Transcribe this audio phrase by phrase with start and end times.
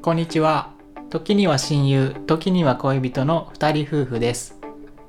[0.00, 0.72] こんにちは。
[1.10, 4.56] 時には親友、時には恋人の二人夫婦です。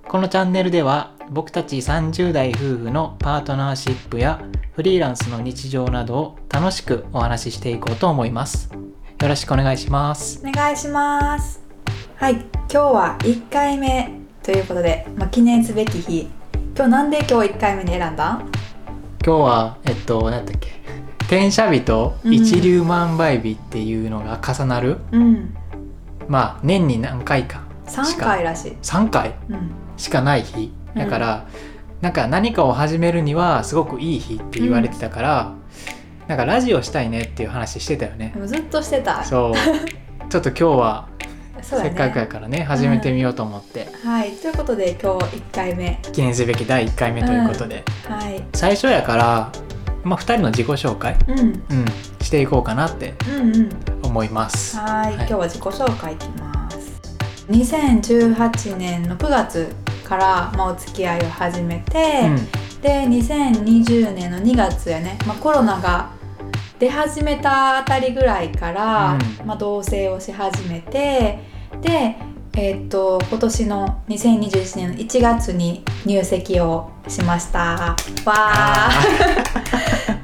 [0.07, 4.41] このチャンネルでは僕たち30代夫婦のパートナーシップや
[4.73, 8.71] フリーランスの日常などを楽しくお話ししていこうと思います。
[9.21, 10.41] よろしくお願いします。
[10.45, 11.61] お願いします
[12.15, 14.11] はい今日は1回目
[14.43, 16.27] ということで、まあ、記念すべき日
[16.75, 18.41] 今日なんで今日1回目に選んだ
[19.25, 20.78] 今日は、えっと、何だっけ？
[21.29, 25.55] 転写日と一粒万倍日っていうのが重なる、うん。
[26.27, 28.71] まあ年に何回か3回らしい。
[28.81, 29.71] 3回うん。
[29.95, 30.71] しかない日。
[30.95, 31.47] だから、
[32.01, 35.53] なんか何かを始めるにはすごくいい日って言われてたから、
[36.27, 38.33] なんかラジオしたいねっていう話してたよね。
[38.45, 39.23] ずっとしてた。
[39.23, 39.53] そう。
[40.29, 41.07] ちょっと今日は
[41.61, 44.31] せっかくやねからね始めてみようと思って、はい。
[44.31, 45.99] ということで今日1回目。
[46.11, 48.43] 記念すべき第1回目ということで、はい。
[48.55, 49.51] 最初やから、
[50.09, 51.39] まあ、2人の自己紹介、うん。
[51.39, 51.85] うん、
[52.19, 53.69] していこうかなってうんうん。
[54.03, 54.75] 思います。
[54.77, 55.15] はい、はい。
[55.17, 56.99] 今日は自己紹介いきます。
[57.49, 59.71] 2018年の9月
[60.03, 62.27] から、まあ、お付き合いを始めて、
[62.81, 66.09] で2020年の2月やね、まあ、コロナが
[66.79, 69.47] 出始めたあたりぐらいから、うん。
[69.47, 71.39] まあ、同棲をし始めて
[71.81, 72.15] で
[72.53, 77.59] えーっと今年の2021年の1月に入籍をしました。
[77.59, 77.95] わ
[78.27, 78.89] あ。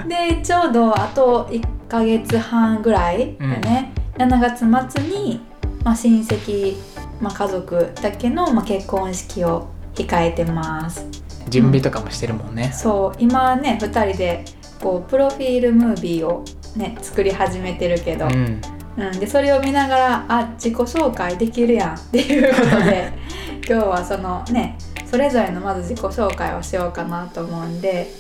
[0.03, 0.07] ー。
[0.37, 5.41] でちょうどあと1ヶ月半ぐらいだね、7月末に、
[5.83, 6.75] まあ、親戚、
[7.21, 11.05] まあ、家族だけの、まあ、結婚式を控えてます。
[11.49, 13.15] 準備とかもしてるもんね、そう。
[13.19, 14.45] 今ね2人で
[14.81, 16.43] こうプロフィールムービーを
[16.75, 18.61] ね作り始めてるけど、うん
[18.97, 23.13] うん、でそれを見ながらあ自己紹介できるやんっていうことで
[23.67, 28.11] 今日はそのねそれぞれのまず自己紹介をしようかなと思うんで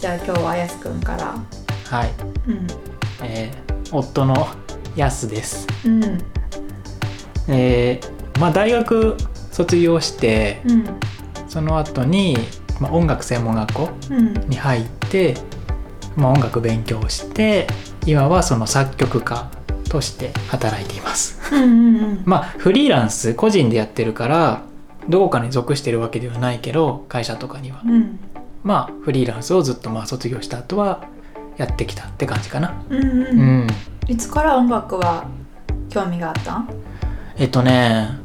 [0.00, 1.34] じゃあ今日はやすくんから。
[1.88, 2.10] はい、
[2.48, 2.66] うん。
[3.22, 4.48] えー夫の
[4.96, 5.66] やすです。
[5.84, 6.18] うん。
[7.48, 9.16] えーまあ、大学
[9.52, 10.84] 卒業してうん。
[11.48, 12.36] その後に、
[12.80, 14.34] まあ、音楽専門学校うん。
[14.48, 15.34] に入って、
[16.16, 17.66] まあ、音楽勉強して
[18.06, 19.50] 今はその作曲家
[19.94, 21.40] として働いています。
[22.24, 24.62] まあフリーランス個人でやってるから
[25.08, 27.80] どこかに属してるわけではないけど会社とかには。
[27.86, 28.18] うん。
[28.64, 31.06] まあフリーランスをずっとまあ卒業した後は
[31.58, 32.74] やってきたって感じかな。
[32.90, 33.66] うんうんううん。
[33.66, 33.66] ん
[34.08, 35.28] いつから音楽は
[35.90, 36.58] 興味があった？
[36.58, 36.68] ん
[37.36, 38.18] えっとね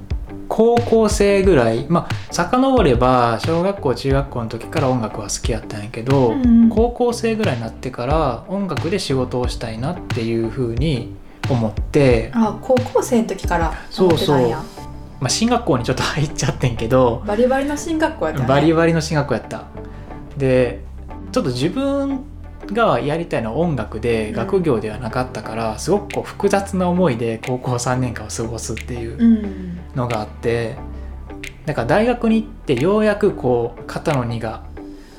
[0.47, 1.85] 高校生ぐらい。
[1.87, 6.69] まあ遡れば小学校中学校の時から音楽は好きやったんやけど、うんうん。
[6.69, 11.13] 高校生ぐらいになってから音楽で仕事をしたいなっていうふうに
[11.53, 14.49] 思って、あ高校生の時からそうそう。
[15.19, 17.23] まあ、進学校にちょっと入っちゃってんけど。
[17.27, 18.49] バリバリの進学校やったよね。
[18.49, 19.65] バリバリの進学校やった。
[20.37, 20.81] で
[21.31, 22.21] ちょっと自分
[22.67, 24.35] がやりたいのは音楽でうん。
[24.35, 29.79] 学業ではなかったから、すごくこう複雑な思いで高校3年間を過ごすっていううん。
[29.95, 30.77] のがあって。
[31.65, 34.63] だから大学に行ってようやくこう肩の荷が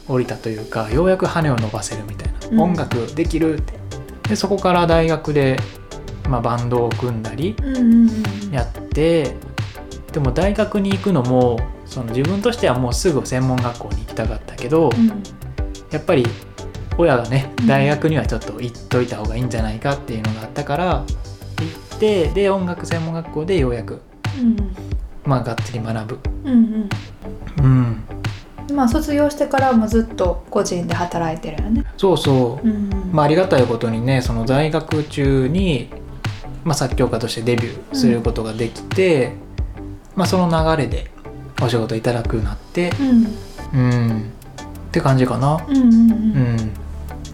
[0.08, 2.60] 下りたというかようやく羽を伸ばせるみたいな、うん。
[2.60, 3.74] 音楽できるって。
[4.30, 5.58] でそこから大学で、
[6.28, 7.56] まあ、バンドを組んだり
[8.52, 9.34] やって
[10.12, 15.08] でも大学に行くのもその自分としてはもうすぐ専門学校に行きたかったけど、うん。
[15.90, 16.24] やっぱり
[16.98, 17.66] 親がねうん。
[17.66, 21.04] 大学にはちょっと行っといた方がいいんじゃないかっていうのがあったから
[21.58, 24.02] 行ってで音楽専門学校でようやく
[24.40, 24.56] うん。
[25.24, 26.18] まあがっつり学ぶ。
[26.44, 26.88] うん
[27.58, 28.04] うん。
[28.68, 28.74] うん。
[28.74, 31.84] まあ卒業してからもずっと個人で働いてるよね。
[31.96, 33.10] そうそう、うん。
[33.12, 35.90] まあ、ありがたいことにねその在学中に、
[36.64, 39.32] まあ、作曲家としてデビューすることができて、
[40.14, 41.10] まあ、その流れで
[41.62, 42.92] お仕事いただくようになって
[43.74, 43.80] うん。
[43.80, 44.18] うん。
[44.20, 45.64] って感じかな。
[45.68, 46.56] うんうんううん。
[46.56, 46.72] ん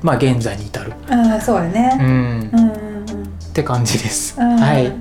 [0.03, 0.93] まあ現在に至る。
[1.09, 2.01] ああそうやうねん。
[2.01, 3.25] うんうんうん。
[3.25, 4.39] って感じです。
[4.39, 4.57] うん。
[4.59, 4.93] はい。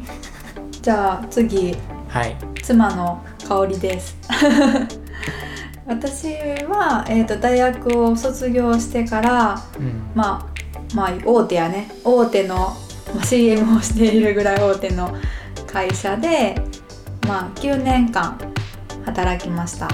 [0.81, 1.75] じゃあ次。
[2.07, 2.35] はい。
[2.63, 4.15] 妻の香りです。
[5.85, 6.27] 私
[6.67, 10.01] は、えー、と大学を卒業してからうん。
[10.15, 11.89] まあまあ大手やね。
[12.03, 12.73] 大手の、
[13.13, 15.15] まあ、CM をしているぐらい大手の
[15.67, 16.55] 会社で
[17.27, 18.37] まあ9年間
[19.05, 19.87] 働きました、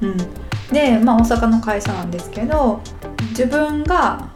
[0.00, 0.16] うん、
[0.72, 2.80] でまあ大阪の会社なんですけど
[3.30, 4.30] 自分が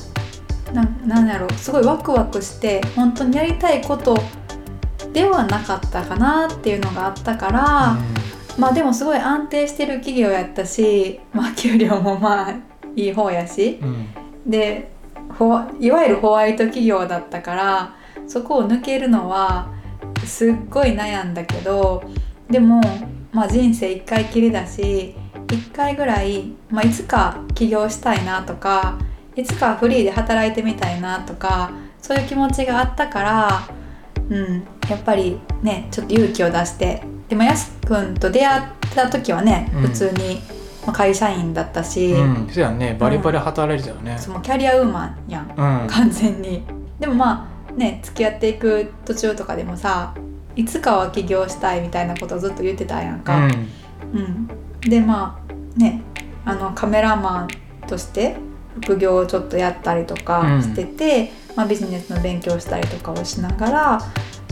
[0.73, 4.19] ななんやろすごいワクワクして本当にやりたいこと
[5.13, 7.97] ではなかったかなっていうのがあったから、
[8.59, 12.55] まあでもすごい安定してる企業やったし、まあ、給料もまあ
[12.95, 13.79] いい方やし。
[13.81, 14.09] うん。
[14.47, 14.93] で
[15.81, 17.97] いわゆるホワイト企業だったから
[18.27, 19.73] そこを抜けるのは
[20.25, 22.03] すっごい悩んだけど
[22.51, 22.81] でも、
[23.33, 25.15] まあ、人生一回きりだし
[25.53, 28.99] 一回ぐらい、まあ、いつか起業したいなとか
[29.37, 31.71] いつかフリーで働いてみたいなとか
[32.03, 33.69] そういう気持ちがあったから、
[34.29, 38.63] うん、やっぱりねちょっと勇気を出してでもやすくんと出会っ
[38.95, 39.83] た時はね、うん。
[39.83, 40.41] 普通に
[40.89, 42.97] まあ会社員だったし、うんそうやんね。
[42.99, 44.17] バリバリ働いてたよね。
[44.19, 45.51] そのキャリアウーマンやん。
[45.51, 45.87] うん。
[45.87, 46.63] 完全に。
[46.99, 50.15] でもまあね付き合っていく途中とかでもさ
[50.57, 53.69] いつかは起業したいみたいなことをずっと言ってたやんか、うん。
[54.15, 54.47] うん、
[54.81, 56.01] でまあね
[56.47, 57.49] あのカメラマン
[57.87, 58.37] として
[58.83, 60.63] 副業をちょっとやったりとうかん。
[60.63, 63.99] してて、まあ、ビジネスの勉強したりとかをしながら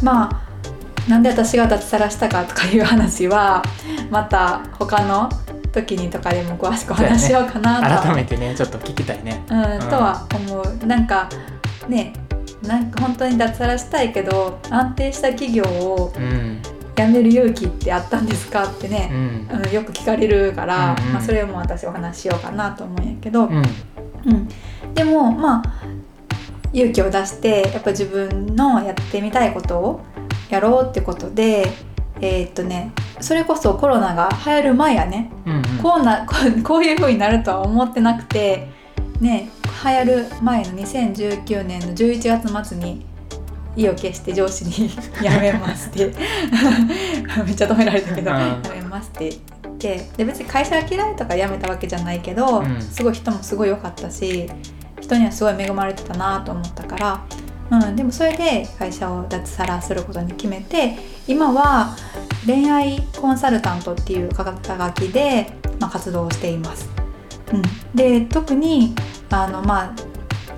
[0.02, 3.62] まあなんで私が脱サラしたかとかいう話は
[4.10, 5.30] また他の
[5.76, 7.84] 時にとかでも詳しくお話ししようかなと。
[7.84, 9.42] は 改めてねちょっと聞きたいね。
[9.48, 10.86] うん、とは思う。
[10.86, 11.28] なんか
[11.88, 12.12] ね
[12.66, 16.60] なんか本当に脱サラしたいけど安定した企業をうん。
[16.96, 19.48] 辞める勇気ってあったんですかってうね、ん。
[19.52, 21.12] うんよく聞かれるから、うんうん。
[21.12, 23.56] まあ、それも私お話ししようかなと思うんやけど、うん。
[23.58, 24.48] うん。
[24.94, 25.62] でもまあ
[26.72, 30.00] 勇気を出してやっぱ自分のやってみたいことを
[30.48, 31.66] やろうってことで
[32.20, 35.30] えーっとねそれこそコロナが流行る前やね。
[35.46, 35.62] うんうん。
[35.82, 38.70] こうなこう こういう風になるとは思ってなくて
[39.20, 39.50] ね
[39.84, 43.06] 流行る前の2019年の11月末に
[43.76, 44.88] 意を決して上司に
[45.20, 46.12] 「辞めます」って。
[47.44, 48.62] めっちゃ止められたけど「うん。
[48.62, 49.30] 辞めます」って。
[49.78, 52.80] 言ってで別に会社が嫌いとか辞めたわけじゃないけど、うん。
[52.80, 54.48] すごい人もすごい良かったし
[55.00, 57.24] 人にはすごい恵まれてたなと思ったから、
[57.70, 61.96] うん、でもそれで会社を脱サラすることに決めて今は
[62.46, 64.52] 恋愛コンサルタントっていう肩
[64.88, 66.88] 書きで、まあ、活動をしています。
[67.52, 67.62] うん、
[67.94, 68.94] で特に
[69.30, 69.94] あの、まあ、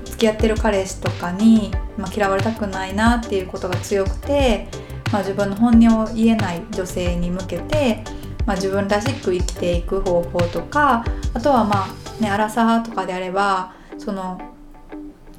[0.04, 4.68] 付き合ってる彼氏とかに、まあ、嫌われたくないなっていうことが強くて、
[5.12, 8.04] まあ、自分の本音を言えない女性に向けて、
[8.46, 11.04] まあ、自分らしく生きていく方法とか
[11.34, 14.47] あとはまあねアラサーとかであればその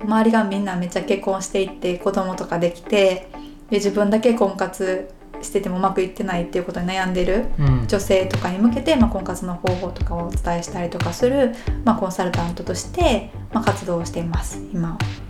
[0.02, 3.30] 周りがみんなめっちゃ結婚していって子供とかできて
[3.70, 5.10] で自分だけ婚活
[5.42, 11.56] しててもうまくいってないっていうことに悩んでるうん女性とかに向けて、まあ、婚活の方法とかをお伝えしたりとかする、
[11.86, 15.29] まあ、コンサルタントとして、まあ、活動をしています今は。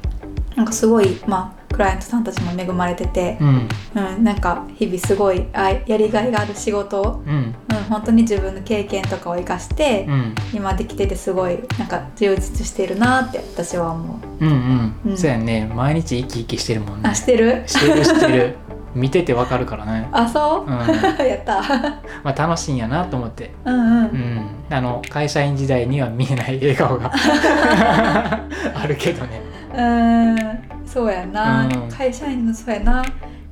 [0.59, 3.69] なんかすごい、まあ、クライアントさんたちも恵まれてて、うん。
[3.95, 7.55] うん、なんか日々すごいあやりがいがある仕事を、うん。
[7.69, 10.35] うん、本当に自分の経験とかを生かして、うん。
[10.53, 14.45] 今できててすごいなんか充実してるなって私は思う。
[14.45, 15.11] うんうん。
[15.11, 15.17] うん。
[15.17, 15.71] そうやね。
[15.73, 17.09] 毎日生き生きしてるもんね。
[17.09, 17.63] あしてる？
[17.65, 18.57] してるしてる。
[18.93, 20.09] 見ててわかるからね。
[20.11, 20.77] あそう、うん。
[21.25, 21.61] やった。
[22.21, 23.53] まあ楽しいんやなと思って。
[23.63, 24.03] うんうん。
[24.03, 24.45] うん。
[24.71, 29.48] あの会社員時代には見えない笑顔があるけどね
[29.79, 30.87] うーん。
[30.87, 31.89] そうやな、うん。
[31.89, 33.03] 会社員のそうやな。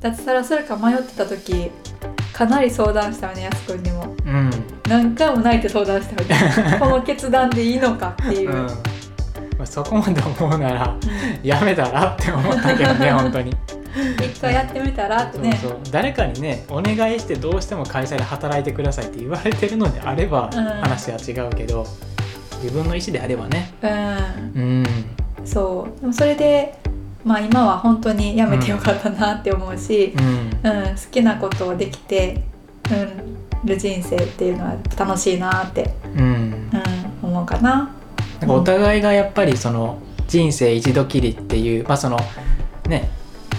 [0.01, 1.71] 脱サラするか迷ってた時
[2.31, 4.15] かなり相談したよねやすくんにも。
[4.25, 4.49] うん。
[4.87, 6.77] 何回も泣いて相談したよね。
[6.79, 8.51] この決断でいいのかっていう。
[8.51, 8.67] う、ん。
[8.67, 8.73] ま
[9.63, 10.95] あそこまで思うなら
[11.41, 13.55] やめたらって思ったけどね 本当に。
[14.23, 15.57] 一回やってみたらってね。
[15.59, 15.79] そうそう。
[15.91, 20.63] 誰かにねお願いしてどうしても会社で働いてくださいって言われてるのであればうん。
[20.63, 21.87] 話は違うけど、
[22.61, 23.71] 自分の意思であればね。
[23.81, 23.89] うん。
[23.89, 26.01] うんそう。
[26.01, 26.77] でもそれで
[27.23, 30.69] まあ今は本当にやめてよかったなって思うし、うん。
[30.69, 30.95] うん。
[30.95, 32.43] 好きなことをできて、
[32.89, 36.21] うん、る人生っていうのは楽しいなって、うん。
[37.21, 37.91] うん、思うかな。
[38.39, 42.17] なんかお互いがやっぱりその人生一度きりっていう、まあその
[42.87, 43.09] ね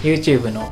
[0.01, 0.71] YouTube の、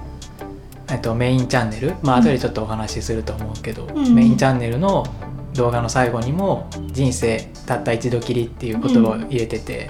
[0.90, 4.16] えっと、メインチャンネルまあ後でちょっとお話しすると思うけど、うん。
[4.16, 5.06] メインチャンネルの
[5.54, 9.90] 動画の最後にも「人生たった一度きり」っていう言葉を入れてて、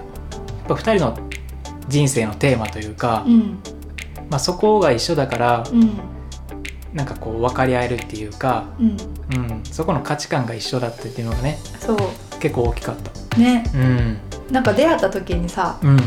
[0.68, 1.18] ぱ2人の
[1.88, 3.60] 人生のテーマというか、うん。
[4.30, 5.92] まあ、そこが一緒だからうん。
[6.94, 8.98] なんかこう分かり合えるっていうか、うん、
[9.36, 11.98] うん、そこの価値観が一緒だったっていうのがねそう。
[12.40, 13.38] 結構大きかった。
[13.38, 13.64] ね。
[13.74, 14.18] うん。
[14.52, 15.98] なんか出会った時にさうん。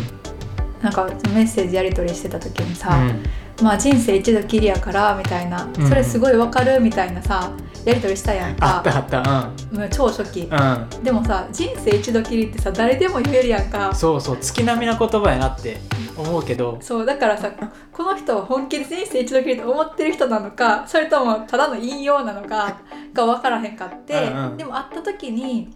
[0.82, 3.22] なんかメッセージやり取りしてた時にさ、うん
[3.62, 5.88] まあ人生一度きりやからみたいな、うん。
[5.88, 7.52] それすごいわかるみたいなさ
[7.84, 8.76] やり取りしたやんか。
[8.76, 9.76] あったあった。
[9.76, 10.52] もう超初期、うん。
[10.52, 13.94] うんでもさ人生一度きりってさ誰でも言えるやんか。
[13.94, 14.38] そうそう。
[14.38, 15.78] 月並みな言葉やなって
[16.16, 16.78] 思うけど。
[16.80, 17.50] そうだからさ
[17.92, 22.80] この人は本気で人生一度きりと思ってる人なのかそれともただの引用なのか
[23.12, 24.56] が分からへんかってうんうん。
[24.56, 25.70] でも会った時に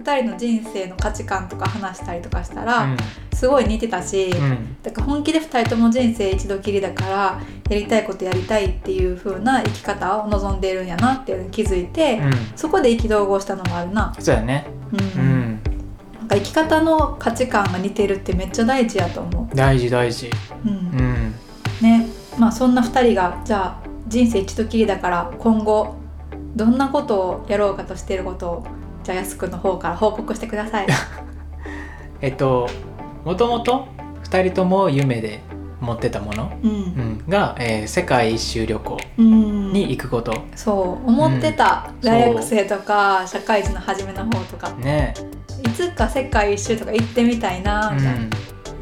[0.00, 2.96] 2人の人生の価値観とか話したりとかしたら、うん
[3.34, 4.76] すごい似てたし、うん。
[4.82, 12.32] だから本気で2人とも人生一度きりだからやりたいことやりたいっていう風な生き方を望んでいるんやなっていうのに気づいて、うん。
[12.56, 14.66] そこで意気投合したのもあるな、そうやね。
[14.92, 15.20] うん。
[15.20, 15.60] うん。
[16.20, 20.28] なんか生き方の価値観が似てるってめっちゃ大事やと思大事大事。
[20.64, 20.76] う、うん。
[20.76, 21.34] うん。
[21.82, 22.06] ね。
[22.38, 25.96] まあそんな2人がじゃあ人生一度きりだから今後
[26.56, 28.66] どんなことをやろうかとしていることを
[29.02, 30.86] じゃあやすくんの方から報告してください。
[32.20, 32.68] えっと
[33.24, 33.88] もともと
[34.24, 35.40] 2人とも夢で
[35.80, 39.72] 持ってたもの、ううんん、が、えー世界一周旅行うん。
[39.72, 42.00] に行くこと、そう思ってた、うん。
[42.00, 44.70] 大学生とか社会人の初めの方とか。
[44.72, 45.14] ね。
[45.64, 48.30] いつか世界一周とか行ってみたいなうみたいな、ん。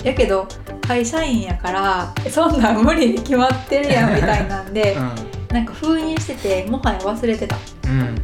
[0.05, 0.49] やけど
[0.87, 4.97] 会社員やからえそんなん無理に決まってるやんみたいなんで、
[5.51, 7.57] なんか封印しててもはや忘れてた。
[7.87, 8.15] うん、うん、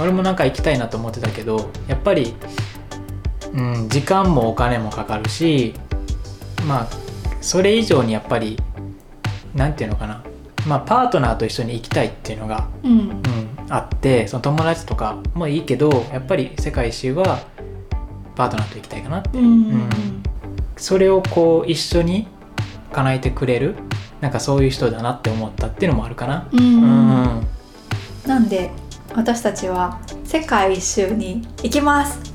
[0.00, 2.34] 俺もなんか行きたいなと思ってたけどやっぱり、
[3.54, 5.74] うん、時間もお金もかかるし
[6.66, 6.88] まあ
[7.40, 8.58] それ以上にやっぱり
[9.54, 10.22] なんていうのかな。
[10.66, 12.90] まあパートナーと一緒に行きたいっていうのがうん。
[12.90, 13.22] うん、
[13.70, 17.40] あってその友達とかもいいけどやっぱり世界一周は
[18.36, 19.40] パートナーと行きたいかなってう。
[19.40, 19.50] んうん。
[19.72, 20.22] うん。
[20.76, 22.26] それをこう一緒に
[22.92, 23.74] 叶えてくれる
[24.20, 26.48] なんかそういう人だなって思ったっていうのもあるかな。
[26.52, 26.58] うん。
[26.58, 27.46] ううんん、
[28.26, 28.70] なんで
[29.14, 32.29] 私たちは世界一周に行きます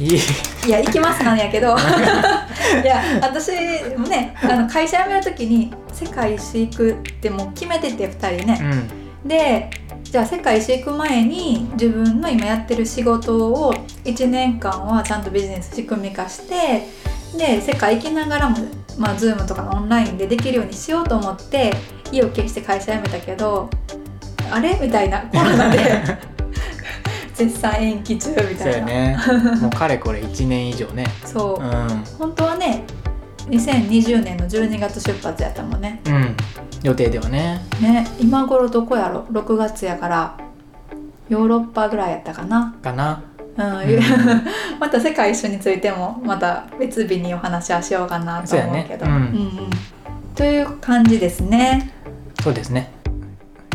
[0.00, 1.76] いや行きますなんやけど。
[2.82, 3.50] いや私
[3.96, 9.28] もねあの会社辞める時に世界一周行くってもう決めてて2人ね、うん。
[9.28, 9.70] で
[10.02, 13.74] じゃあ世界一周行く前に自分の今やってる仕事を
[14.04, 16.88] 1年間はちゃんとビジネス仕組み化して
[17.36, 18.56] で世界行きながらも、
[18.98, 21.72] まあ、Zoom とかのオンラインでできるようにしようと思って
[22.12, 23.68] 意を決して会社辞めたけど
[24.50, 24.78] あれ？
[24.80, 26.02] みたいなコロナで
[27.34, 28.78] 絶賛延期中みたいな。
[28.78, 29.18] やね。
[29.60, 31.06] もうかれこれ1年以上ね。
[31.24, 31.62] そう。
[31.62, 31.88] う、ん、
[32.18, 32.84] 本当はね
[33.48, 36.00] 2020年の12月出発やったもんね。
[36.06, 36.36] うん、
[36.82, 37.60] 予定ではね。
[37.80, 40.38] ね今頃どこやろ？6月やから
[41.28, 42.76] ヨーロッパぐらいやったかな。
[42.82, 43.22] かな。
[43.56, 44.00] うん、ん。
[44.78, 49.04] また世界一周についてもまた別日にお話はしようかなと思うけど。
[49.04, 49.30] そうやね。
[49.32, 49.44] うんうん。
[49.44, 49.70] うん。
[50.34, 51.92] という感じですね。
[52.42, 52.94] そうですね。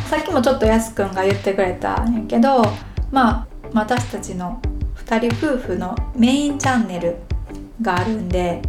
[0.09, 2.63] さっきもちょっとやすくんが言ってくれたんやけど
[3.11, 4.61] まあ私たちの
[5.05, 7.17] 2人夫婦のメインチャンネル
[7.81, 8.61] があるんで。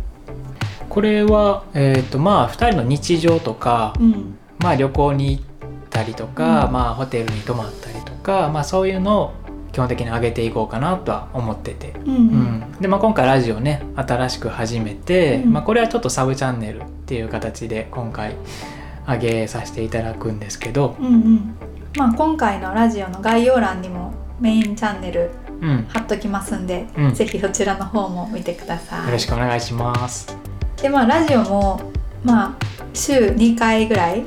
[0.89, 4.39] これはえっ、とまあ2人の日常とか、うん。
[4.59, 5.43] まあ旅行に行っ
[5.89, 6.73] たりとか、うん。
[6.73, 9.33] まあホテルに泊まったりとかまあそういうのを
[9.73, 12.11] 基本的に上げていこうかなとは思ってて、うん。
[12.11, 15.53] ううんん、でまあ今回ラジオね新しく始めて、うん。
[15.53, 18.35] まあこれはちょっとサブチャンネルっていう形で今回
[19.07, 21.55] 上げさせていただくんですけど、うんうん。
[21.97, 25.31] まあ今回のラジオの概要欄にもメインチャンネル
[25.61, 27.15] うん、よ貼っときますんで、うん。
[27.15, 29.13] ぜひそちらの方も見てください。
[29.13, 30.35] ろしくお願いします。
[30.81, 31.93] でまあラジオも
[32.25, 32.59] まあ
[32.95, 34.25] 週2回ぐらい、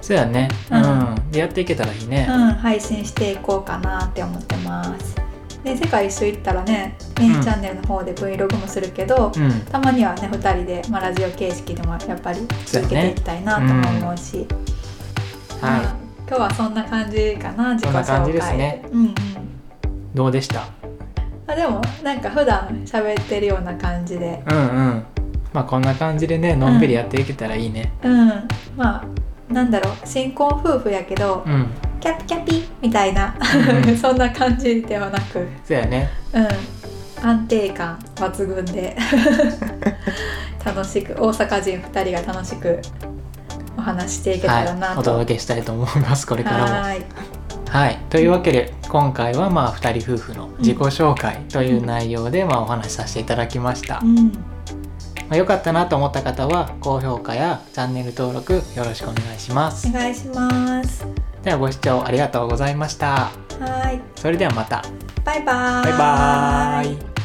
[0.00, 0.82] そうやね、ううん。
[0.82, 2.26] んでやっていけたらいいね。
[2.28, 5.14] うん、配信していこうかなって思ってます。
[5.62, 14.44] で世界一周行ったらねメインチャンネルの方で Vlog もするけど、うん、たまにはね2人で、まあ、ラジオ形式でもやっぱり続けていきたいなとも思うし。
[15.60, 16.02] まあは
[16.32, 18.04] 今日はそんな感じかな自己紹介。
[18.04, 18.82] そんな感じですね。
[18.90, 19.08] うんうん。
[19.08, 19.12] い、
[20.14, 20.64] どうでした？
[21.46, 24.42] あでもなんか普段喋ってるような感じで。
[24.46, 25.04] うんうん。
[25.52, 27.92] まあこんな感じでねのんびりやっていけたらいいね。
[28.02, 28.28] うん。
[28.76, 29.94] まあなんだろう。
[30.04, 31.66] 新婚夫婦やけど、うん、
[32.00, 33.34] キャピキャピみたいな。
[33.86, 35.46] うん そんな感じではなく。
[35.64, 36.08] そうやね。
[36.32, 36.48] うん。
[37.28, 38.96] 安定感抜群で。
[40.64, 42.80] 楽しく大阪人2人が楽しく
[43.76, 46.26] お話ししていけたらなはい、と、お届けしたいと思います。
[46.26, 46.62] これからも。
[46.64, 47.02] はーい
[47.72, 54.32] はい、というわけで今回はまあ2人夫婦の自己紹介という内容でまあお話しさせていただきました、まうん。
[55.30, 59.88] あ、よかったなと思った方は高評価やチャンネル登録よろしくお願いします。
[59.88, 61.06] お願いします。
[61.42, 63.06] ではご視聴ありがとうございました。
[63.08, 64.00] はーい。
[64.16, 64.84] それではまた。
[65.24, 65.84] バイバーイ。
[65.84, 67.21] バイバーイ